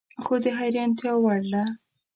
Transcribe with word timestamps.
خو 0.23 0.33
د 0.43 0.45
حیرانتیا 0.59 1.13
وړ 1.23 1.41
ده 1.51 1.63